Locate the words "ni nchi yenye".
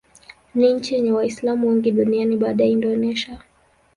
0.55-1.11